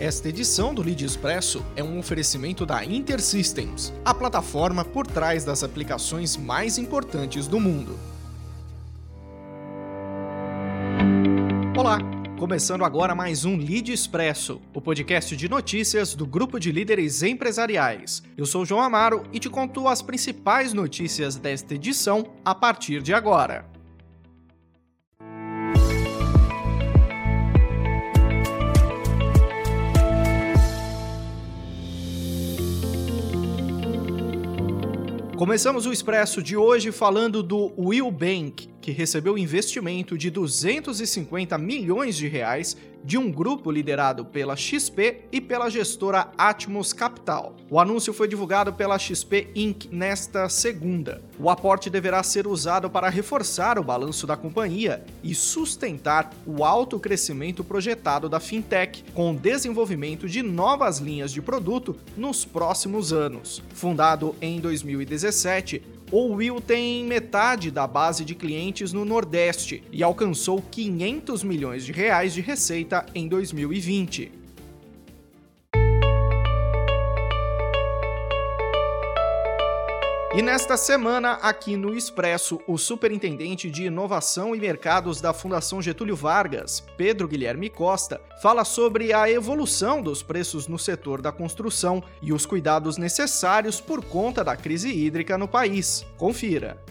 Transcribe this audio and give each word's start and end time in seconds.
Esta 0.00 0.28
edição 0.28 0.74
do 0.74 0.82
Lead 0.82 1.04
Expresso 1.04 1.64
é 1.76 1.82
um 1.82 2.00
oferecimento 2.00 2.66
da 2.66 2.84
InterSystems, 2.84 3.92
a 4.04 4.12
plataforma 4.12 4.84
por 4.84 5.06
trás 5.06 5.44
das 5.44 5.62
aplicações 5.62 6.36
mais 6.36 6.78
importantes 6.78 7.46
do 7.46 7.60
mundo. 7.60 7.96
Olá, 11.78 12.00
começando 12.36 12.84
agora 12.84 13.14
mais 13.14 13.44
um 13.44 13.56
Lead 13.56 13.92
Expresso, 13.92 14.60
o 14.74 14.80
podcast 14.80 15.36
de 15.36 15.48
notícias 15.48 16.16
do 16.16 16.26
grupo 16.26 16.58
de 16.58 16.72
líderes 16.72 17.22
empresariais. 17.22 18.20
Eu 18.36 18.46
sou 18.46 18.66
João 18.66 18.82
Amaro 18.82 19.22
e 19.32 19.38
te 19.38 19.48
conto 19.48 19.86
as 19.86 20.02
principais 20.02 20.72
notícias 20.72 21.36
desta 21.36 21.72
edição 21.72 22.32
a 22.44 22.52
partir 22.52 23.00
de 23.00 23.14
agora. 23.14 23.64
Começamos 35.36 35.84
o 35.84 35.92
Expresso 35.92 36.40
de 36.40 36.56
hoje 36.56 36.92
falando 36.92 37.42
do 37.42 37.72
Will 37.76 38.08
Bank, 38.08 38.68
que 38.80 38.92
recebeu 38.92 39.36
investimento 39.36 40.16
de 40.16 40.30
250 40.30 41.58
milhões 41.58 42.16
de 42.16 42.28
reais 42.28 42.76
de 43.04 43.18
um 43.18 43.30
grupo 43.30 43.70
liderado 43.70 44.24
pela 44.24 44.56
XP 44.56 45.24
e 45.30 45.40
pela 45.40 45.68
gestora 45.68 46.32
Atmos 46.38 46.94
Capital. 46.94 47.54
O 47.68 47.78
anúncio 47.78 48.14
foi 48.14 48.26
divulgado 48.26 48.72
pela 48.72 48.98
XP 48.98 49.50
Inc. 49.54 49.88
nesta 49.92 50.48
segunda. 50.48 51.22
O 51.38 51.50
aporte 51.50 51.90
deverá 51.90 52.22
ser 52.22 52.46
usado 52.46 52.88
para 52.88 53.10
reforçar 53.10 53.78
o 53.78 53.84
balanço 53.84 54.26
da 54.26 54.36
companhia 54.36 55.04
e 55.22 55.34
sustentar 55.34 56.30
o 56.46 56.64
alto 56.64 56.98
crescimento 56.98 57.62
projetado 57.62 58.28
da 58.28 58.40
fintech, 58.40 59.04
com 59.12 59.32
o 59.32 59.36
desenvolvimento 59.36 60.26
de 60.26 60.42
novas 60.42 60.98
linhas 60.98 61.30
de 61.30 61.42
produto 61.42 61.96
nos 62.16 62.44
próximos 62.44 63.12
anos. 63.12 63.62
Fundado 63.74 64.34
em 64.40 64.60
2017, 64.60 65.82
o 66.16 66.34
Will 66.34 66.60
tem 66.60 67.02
metade 67.02 67.72
da 67.72 67.88
base 67.88 68.24
de 68.24 68.36
clientes 68.36 68.92
no 68.92 69.04
Nordeste 69.04 69.82
e 69.90 70.00
alcançou 70.00 70.62
500 70.62 71.42
milhões 71.42 71.84
de 71.84 71.90
reais 71.90 72.32
de 72.32 72.40
receita 72.40 73.04
em 73.16 73.26
2020. 73.26 74.43
E 80.36 80.42
nesta 80.42 80.76
semana, 80.76 81.34
aqui 81.34 81.76
no 81.76 81.94
Expresso, 81.94 82.60
o 82.66 82.76
superintendente 82.76 83.70
de 83.70 83.84
Inovação 83.84 84.52
e 84.52 84.58
Mercados 84.58 85.20
da 85.20 85.32
Fundação 85.32 85.80
Getúlio 85.80 86.16
Vargas, 86.16 86.80
Pedro 86.96 87.28
Guilherme 87.28 87.70
Costa, 87.70 88.20
fala 88.42 88.64
sobre 88.64 89.12
a 89.12 89.30
evolução 89.30 90.02
dos 90.02 90.24
preços 90.24 90.66
no 90.66 90.76
setor 90.76 91.22
da 91.22 91.30
construção 91.30 92.02
e 92.20 92.32
os 92.32 92.44
cuidados 92.46 92.98
necessários 92.98 93.80
por 93.80 94.04
conta 94.04 94.42
da 94.42 94.56
crise 94.56 94.88
hídrica 94.88 95.38
no 95.38 95.46
país. 95.46 96.04
Confira. 96.18 96.82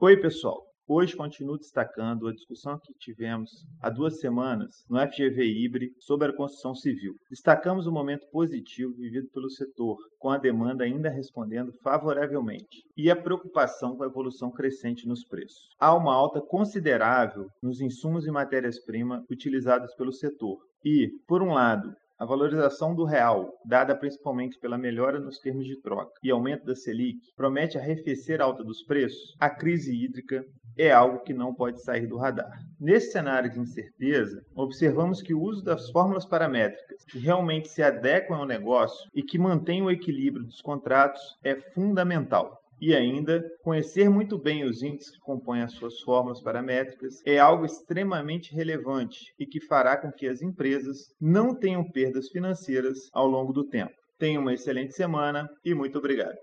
Oi, 0.00 0.16
pessoal. 0.16 0.65
Hoje 0.88 1.16
continuo 1.16 1.58
destacando 1.58 2.28
a 2.28 2.32
discussão 2.32 2.78
que 2.78 2.94
tivemos 2.94 3.66
há 3.82 3.90
duas 3.90 4.20
semanas 4.20 4.86
no 4.88 4.96
FGV 5.00 5.44
Ibre 5.44 5.92
sobre 5.98 6.28
a 6.28 6.32
construção 6.32 6.76
civil. 6.76 7.16
Destacamos 7.28 7.88
o 7.88 7.92
momento 7.92 8.28
positivo 8.30 8.94
vivido 8.94 9.28
pelo 9.30 9.50
setor, 9.50 9.96
com 10.16 10.30
a 10.30 10.38
demanda 10.38 10.84
ainda 10.84 11.10
respondendo 11.10 11.72
favoravelmente, 11.82 12.84
e 12.96 13.10
a 13.10 13.20
preocupação 13.20 13.96
com 13.96 14.04
a 14.04 14.06
evolução 14.06 14.52
crescente 14.52 15.08
nos 15.08 15.24
preços. 15.24 15.74
Há 15.80 15.92
uma 15.92 16.14
alta 16.14 16.40
considerável 16.40 17.48
nos 17.60 17.80
insumos 17.80 18.24
e 18.24 18.30
matérias-primas 18.30 19.24
utilizados 19.28 19.92
pelo 19.96 20.12
setor, 20.12 20.56
e, 20.84 21.10
por 21.26 21.42
um 21.42 21.52
lado, 21.52 21.96
a 22.18 22.24
valorização 22.24 22.94
do 22.94 23.04
real, 23.04 23.52
dada 23.64 23.94
principalmente 23.94 24.58
pela 24.58 24.78
melhora 24.78 25.20
nos 25.20 25.38
termos 25.38 25.66
de 25.66 25.80
troca 25.80 26.12
e 26.22 26.30
aumento 26.30 26.64
da 26.64 26.74
Selic, 26.74 27.18
promete 27.36 27.76
arrefecer 27.76 28.40
a 28.40 28.44
alta 28.44 28.64
dos 28.64 28.82
preços. 28.82 29.36
A 29.38 29.50
crise 29.50 29.94
hídrica 29.94 30.44
é 30.78 30.90
algo 30.92 31.20
que 31.20 31.32
não 31.32 31.54
pode 31.54 31.82
sair 31.82 32.06
do 32.06 32.16
radar. 32.16 32.58
Nesse 32.78 33.12
cenário 33.12 33.50
de 33.50 33.58
incerteza, 33.58 34.44
observamos 34.54 35.22
que 35.22 35.34
o 35.34 35.40
uso 35.40 35.62
das 35.62 35.90
fórmulas 35.90 36.26
paramétricas 36.26 37.04
que 37.04 37.18
realmente 37.18 37.68
se 37.68 37.82
adequam 37.82 38.36
ao 38.36 38.46
negócio 38.46 39.10
e 39.14 39.22
que 39.22 39.38
mantêm 39.38 39.82
o 39.82 39.90
equilíbrio 39.90 40.44
dos 40.44 40.60
contratos 40.60 41.20
é 41.42 41.56
fundamental. 41.56 42.62
E 42.80 42.94
ainda, 42.94 43.42
conhecer 43.62 44.10
muito 44.10 44.38
bem 44.38 44.64
os 44.64 44.82
índices 44.82 45.10
que 45.10 45.20
compõem 45.20 45.62
as 45.62 45.72
suas 45.72 46.00
fórmulas 46.00 46.42
paramétricas 46.42 47.22
é 47.24 47.38
algo 47.38 47.64
extremamente 47.64 48.54
relevante 48.54 49.32
e 49.38 49.46
que 49.46 49.60
fará 49.60 49.96
com 49.96 50.12
que 50.12 50.26
as 50.26 50.42
empresas 50.42 51.14
não 51.20 51.54
tenham 51.54 51.82
perdas 51.90 52.28
financeiras 52.28 53.08
ao 53.12 53.26
longo 53.26 53.52
do 53.52 53.64
tempo. 53.64 53.94
Tenha 54.18 54.40
uma 54.40 54.52
excelente 54.52 54.94
semana 54.94 55.48
e 55.64 55.74
muito 55.74 55.98
obrigado. 55.98 56.36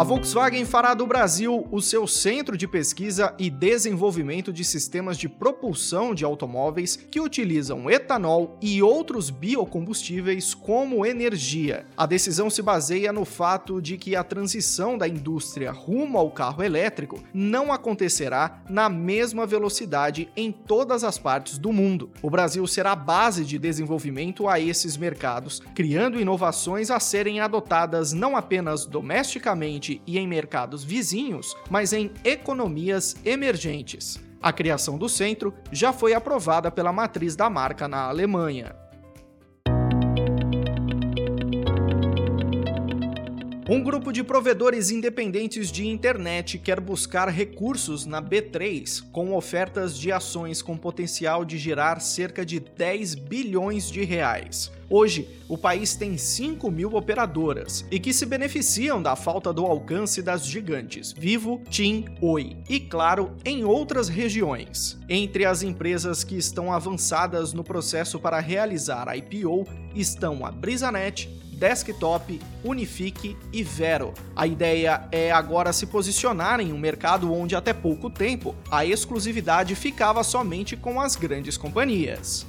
A 0.00 0.02
Volkswagen 0.02 0.64
fará 0.64 0.94
do 0.94 1.06
Brasil 1.06 1.68
o 1.70 1.78
seu 1.82 2.06
centro 2.06 2.56
de 2.56 2.66
pesquisa 2.66 3.34
e 3.38 3.50
desenvolvimento 3.50 4.50
de 4.50 4.64
sistemas 4.64 5.18
de 5.18 5.28
propulsão 5.28 6.14
de 6.14 6.24
automóveis 6.24 6.96
que 6.96 7.20
utilizam 7.20 7.90
etanol 7.90 8.56
e 8.62 8.82
outros 8.82 9.28
biocombustíveis 9.28 10.54
como 10.54 11.04
energia. 11.04 11.84
A 11.98 12.06
decisão 12.06 12.48
se 12.48 12.62
baseia 12.62 13.12
no 13.12 13.26
fato 13.26 13.78
de 13.78 13.98
que 13.98 14.16
a 14.16 14.24
transição 14.24 14.96
da 14.96 15.06
indústria 15.06 15.70
rumo 15.70 16.16
ao 16.16 16.30
carro 16.30 16.62
elétrico 16.62 17.22
não 17.34 17.70
acontecerá 17.70 18.62
na 18.70 18.88
mesma 18.88 19.44
velocidade 19.44 20.30
em 20.34 20.50
todas 20.50 21.04
as 21.04 21.18
partes 21.18 21.58
do 21.58 21.74
mundo. 21.74 22.08
O 22.22 22.30
Brasil 22.30 22.66
será 22.66 22.96
base 22.96 23.44
de 23.44 23.58
desenvolvimento 23.58 24.48
a 24.48 24.58
esses 24.58 24.96
mercados, 24.96 25.60
criando 25.74 26.18
inovações 26.18 26.90
a 26.90 26.98
serem 26.98 27.40
adotadas 27.40 28.14
não 28.14 28.34
apenas 28.34 28.86
domesticamente 28.86 29.89
e 30.06 30.18
em 30.18 30.28
mercados 30.28 30.84
vizinhos, 30.84 31.56
mas 31.70 31.92
em 31.92 32.10
economias 32.24 33.16
emergentes. 33.24 34.20
A 34.42 34.52
criação 34.52 34.96
do 34.96 35.08
centro 35.08 35.54
já 35.72 35.92
foi 35.92 36.14
aprovada 36.14 36.70
pela 36.70 36.92
matriz 36.92 37.34
da 37.36 37.50
marca 37.50 37.88
na 37.88 38.04
Alemanha. 38.04 38.74
Um 43.72 43.84
grupo 43.84 44.12
de 44.12 44.24
provedores 44.24 44.90
independentes 44.90 45.70
de 45.70 45.86
internet 45.86 46.58
quer 46.58 46.80
buscar 46.80 47.28
recursos 47.28 48.04
na 48.04 48.20
B3 48.20 49.00
com 49.12 49.32
ofertas 49.32 49.96
de 49.96 50.10
ações 50.10 50.60
com 50.60 50.76
potencial 50.76 51.44
de 51.44 51.56
gerar 51.56 52.00
cerca 52.00 52.44
de 52.44 52.58
10 52.58 53.14
bilhões 53.14 53.88
de 53.88 54.02
reais. 54.02 54.72
Hoje, 54.88 55.28
o 55.48 55.56
país 55.56 55.94
tem 55.94 56.18
5 56.18 56.68
mil 56.68 56.96
operadoras 56.96 57.84
e 57.92 58.00
que 58.00 58.12
se 58.12 58.26
beneficiam 58.26 59.00
da 59.00 59.14
falta 59.14 59.52
do 59.52 59.64
alcance 59.64 60.20
das 60.20 60.44
gigantes 60.44 61.12
Vivo, 61.12 61.62
TIM, 61.70 62.06
Oi 62.20 62.56
e, 62.68 62.80
claro, 62.80 63.36
em 63.44 63.62
outras 63.62 64.08
regiões. 64.08 64.98
Entre 65.08 65.44
as 65.44 65.62
empresas 65.62 66.24
que 66.24 66.36
estão 66.36 66.72
avançadas 66.72 67.52
no 67.52 67.62
processo 67.62 68.18
para 68.18 68.40
realizar 68.40 69.08
a 69.08 69.16
IPO 69.16 69.64
estão 69.94 70.44
a 70.44 70.50
Brisanet, 70.50 71.30
Desktop, 71.60 72.40
Unifique 72.64 73.36
e 73.52 73.62
Vero. 73.62 74.14
A 74.34 74.46
ideia 74.46 75.06
é 75.12 75.30
agora 75.30 75.74
se 75.74 75.86
posicionar 75.86 76.58
em 76.58 76.72
um 76.72 76.78
mercado 76.78 77.30
onde 77.30 77.54
até 77.54 77.74
pouco 77.74 78.08
tempo 78.08 78.56
a 78.70 78.86
exclusividade 78.86 79.74
ficava 79.74 80.24
somente 80.24 80.74
com 80.74 80.98
as 80.98 81.16
grandes 81.16 81.58
companhias. 81.58 82.46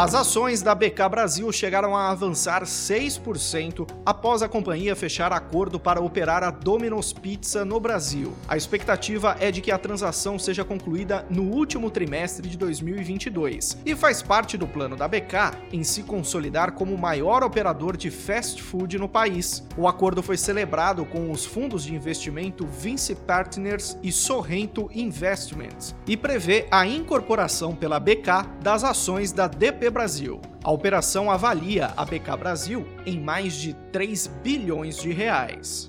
As 0.00 0.14
ações 0.14 0.62
da 0.62 0.74
BK 0.74 1.10
Brasil 1.10 1.52
chegaram 1.52 1.94
a 1.94 2.10
avançar 2.10 2.62
6% 2.62 3.86
após 4.06 4.40
a 4.40 4.48
companhia 4.48 4.96
fechar 4.96 5.30
acordo 5.30 5.78
para 5.78 6.00
operar 6.00 6.42
a 6.42 6.50
Domino's 6.50 7.12
Pizza 7.12 7.66
no 7.66 7.78
Brasil. 7.78 8.32
A 8.48 8.56
expectativa 8.56 9.36
é 9.38 9.50
de 9.50 9.60
que 9.60 9.70
a 9.70 9.76
transação 9.76 10.38
seja 10.38 10.64
concluída 10.64 11.26
no 11.28 11.42
último 11.42 11.90
trimestre 11.90 12.48
de 12.48 12.56
2022 12.56 13.76
e 13.84 13.94
faz 13.94 14.22
parte 14.22 14.56
do 14.56 14.66
plano 14.66 14.96
da 14.96 15.06
BK 15.06 15.58
em 15.70 15.84
se 15.84 16.02
consolidar 16.02 16.72
como 16.72 16.94
o 16.94 16.98
maior 16.98 17.44
operador 17.44 17.94
de 17.94 18.10
fast 18.10 18.62
food 18.62 18.96
no 18.96 19.06
país. 19.06 19.62
O 19.76 19.86
acordo 19.86 20.22
foi 20.22 20.38
celebrado 20.38 21.04
com 21.04 21.30
os 21.30 21.44
fundos 21.44 21.84
de 21.84 21.94
investimento 21.94 22.66
Vinci 22.66 23.14
Partners 23.14 23.98
e 24.02 24.10
Sorrento 24.10 24.88
Investments 24.94 25.94
e 26.06 26.16
prevê 26.16 26.66
a 26.70 26.86
incorporação 26.86 27.76
pela 27.76 28.00
BK 28.00 28.48
das 28.62 28.82
ações 28.82 29.30
da 29.30 29.46
DP 29.46 29.89
Brasil. 29.90 30.40
A 30.62 30.70
operação 30.70 31.30
avalia 31.30 31.92
a 31.96 32.04
BK 32.04 32.36
Brasil 32.38 32.86
em 33.04 33.20
mais 33.20 33.54
de 33.54 33.74
3 33.92 34.26
bilhões 34.42 34.96
de 34.96 35.12
reais. 35.12 35.88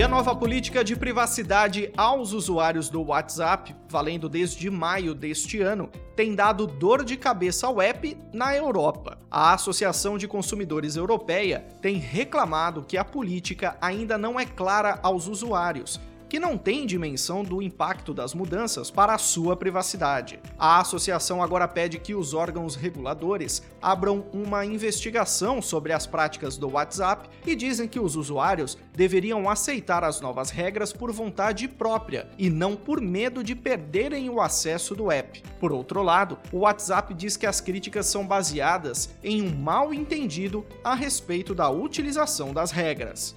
E 0.00 0.02
a 0.02 0.08
nova 0.08 0.34
política 0.34 0.82
de 0.82 0.96
privacidade 0.96 1.92
aos 1.94 2.32
usuários 2.32 2.88
do 2.88 3.02
WhatsApp, 3.02 3.76
valendo 3.86 4.30
desde 4.30 4.70
maio 4.70 5.14
deste 5.14 5.60
ano, 5.60 5.90
tem 6.16 6.34
dado 6.34 6.66
dor 6.66 7.04
de 7.04 7.18
cabeça 7.18 7.66
ao 7.66 7.82
app 7.82 8.16
na 8.32 8.56
Europa. 8.56 9.18
A 9.30 9.52
Associação 9.52 10.16
de 10.16 10.26
Consumidores 10.26 10.96
Europeia 10.96 11.66
tem 11.82 11.96
reclamado 11.96 12.82
que 12.82 12.96
a 12.96 13.04
política 13.04 13.76
ainda 13.78 14.16
não 14.16 14.40
é 14.40 14.46
clara 14.46 14.98
aos 15.02 15.28
usuários 15.28 16.00
que 16.30 16.38
não 16.38 16.56
tem 16.56 16.86
dimensão 16.86 17.42
do 17.42 17.60
impacto 17.60 18.14
das 18.14 18.34
mudanças 18.34 18.88
para 18.88 19.12
a 19.12 19.18
sua 19.18 19.56
privacidade. 19.56 20.38
A 20.56 20.78
associação 20.78 21.42
agora 21.42 21.66
pede 21.66 21.98
que 21.98 22.14
os 22.14 22.34
órgãos 22.34 22.76
reguladores 22.76 23.62
abram 23.82 24.24
uma 24.32 24.64
investigação 24.64 25.60
sobre 25.60 25.92
as 25.92 26.06
práticas 26.06 26.56
do 26.56 26.70
WhatsApp 26.70 27.28
e 27.44 27.56
dizem 27.56 27.88
que 27.88 27.98
os 27.98 28.14
usuários 28.14 28.78
deveriam 28.94 29.50
aceitar 29.50 30.04
as 30.04 30.20
novas 30.20 30.50
regras 30.50 30.92
por 30.92 31.10
vontade 31.10 31.66
própria 31.66 32.28
e 32.38 32.48
não 32.48 32.76
por 32.76 33.00
medo 33.00 33.42
de 33.42 33.56
perderem 33.56 34.30
o 34.30 34.40
acesso 34.40 34.94
do 34.94 35.10
app. 35.10 35.42
Por 35.58 35.72
outro 35.72 36.00
lado, 36.00 36.38
o 36.52 36.58
WhatsApp 36.58 37.12
diz 37.12 37.36
que 37.36 37.46
as 37.46 37.60
críticas 37.60 38.06
são 38.06 38.24
baseadas 38.24 39.10
em 39.24 39.42
um 39.42 39.52
mal 39.52 39.92
entendido 39.92 40.64
a 40.84 40.94
respeito 40.94 41.56
da 41.56 41.68
utilização 41.68 42.54
das 42.54 42.70
regras. 42.70 43.34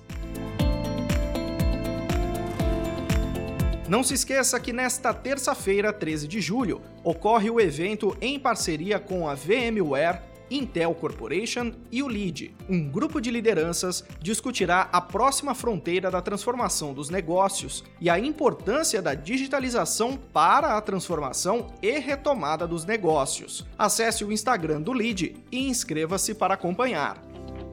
Não 3.93 4.01
se 4.01 4.15
esqueça 4.15 4.59
que 4.59 4.73
nesta 4.73 5.13
terça-feira, 5.13 5.93
13 5.93 6.27
de 6.27 6.41
julho, 6.41 6.81
ocorre 7.03 7.51
o 7.51 7.61
evento 7.61 8.17
em 8.19 8.39
parceria 8.39 8.99
com 8.99 9.29
a 9.29 9.35
VMware, 9.35 10.19
Intel 10.49 10.95
Corporation 10.95 11.71
e 11.91 12.01
o 12.01 12.07
LEAD. 12.07 12.55
Um 12.67 12.89
grupo 12.89 13.21
de 13.21 13.29
lideranças 13.29 14.03
discutirá 14.19 14.89
a 14.91 14.99
próxima 14.99 15.53
fronteira 15.53 16.09
da 16.09 16.23
transformação 16.23 16.91
dos 16.91 17.11
negócios 17.11 17.83
e 18.01 18.09
a 18.09 18.17
importância 18.17 18.99
da 18.99 19.13
digitalização 19.13 20.17
para 20.17 20.75
a 20.75 20.81
transformação 20.81 21.67
e 21.79 21.99
retomada 21.99 22.65
dos 22.67 22.85
negócios. 22.85 23.63
Acesse 23.77 24.25
o 24.25 24.31
Instagram 24.31 24.81
do 24.81 24.91
LEAD 24.91 25.35
e 25.51 25.69
inscreva-se 25.69 26.33
para 26.33 26.55
acompanhar. 26.55 27.21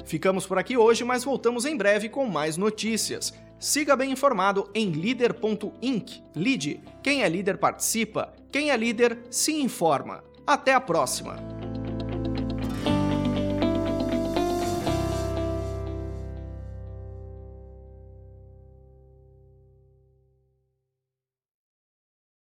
Ficamos 0.05 0.45
por 0.45 0.59
aqui 0.59 0.77
hoje, 0.77 1.03
mas 1.03 1.25
voltamos 1.25 1.65
em 1.65 1.75
breve 1.75 2.11
com 2.11 2.27
mais 2.27 2.59
notícias. 2.59 3.33
Siga 3.61 3.95
bem 3.95 4.11
informado 4.11 4.71
em 4.75 4.91
líder.inc. 4.91 6.23
Lide. 6.35 6.81
Quem 7.03 7.23
é 7.23 7.29
líder 7.29 7.59
participa, 7.59 8.33
quem 8.51 8.71
é 8.71 8.77
líder 8.77 9.19
se 9.31 9.53
informa. 9.53 10.25
Até 10.47 10.73
a 10.73 10.81
próxima! 10.81 11.50